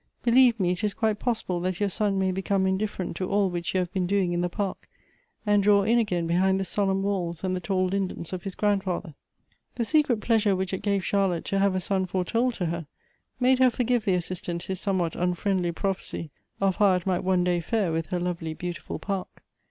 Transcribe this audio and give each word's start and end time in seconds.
Believe 0.23 0.59
me, 0.59 0.71
it 0.71 0.83
is 0.83 0.95
quite 0.95 1.19
possible 1.19 1.59
that 1.59 1.79
your 1.79 1.87
son 1.87 2.17
may 2.17 2.31
become 2.31 2.65
indiflfer 2.65 3.01
ent 3.01 3.15
to 3.17 3.29
all 3.29 3.51
which 3.51 3.71
you 3.75 3.79
have 3.81 3.93
been 3.93 4.07
doing 4.07 4.33
in 4.33 4.41
the 4.41 4.49
park, 4.49 4.89
and 5.45 5.61
draw 5.61 5.83
in 5.83 5.99
again 5.99 6.25
behind 6.25 6.59
the 6.59 6.65
solemn 6.65 7.03
walls 7.03 7.43
and 7.43 7.55
the 7.55 7.59
tall 7.59 7.85
lin 7.85 8.07
dens 8.07 8.33
of 8.33 8.41
his 8.41 8.55
grandfather." 8.55 9.13
The 9.75 9.85
secret 9.85 10.19
pleasure 10.19 10.55
which 10.55 10.73
it 10.73 10.81
gave 10.81 11.05
Charlotte 11.05 11.45
to 11.45 11.59
have 11.59 11.75
a 11.75 11.79
son 11.79 12.07
foretold 12.07 12.55
to 12.55 12.65
her, 12.65 12.87
made 13.39 13.59
her 13.59 13.69
forgive 13.69 14.05
the 14.05 14.15
Assistant 14.15 14.63
his 14.63 14.79
somewhat 14.79 15.15
unfriendly 15.15 15.71
prophecy 15.71 16.31
of 16.59 16.77
how 16.77 16.95
it 16.95 17.05
might 17.05 17.23
one 17.23 17.43
day 17.43 17.59
fare 17.59 17.91
with 17.91 18.07
her 18.07 18.19
lovely, 18.19 18.55
beautiful 18.55 18.97
park. 18.97 19.43